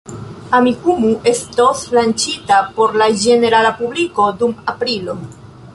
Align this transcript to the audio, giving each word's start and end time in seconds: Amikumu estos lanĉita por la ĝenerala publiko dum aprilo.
Amikumu 0.59 1.11
estos 1.31 1.83
lanĉita 1.97 2.57
por 2.79 2.99
la 3.03 3.11
ĝenerala 3.27 3.75
publiko 3.83 4.31
dum 4.43 4.57
aprilo. 4.75 5.21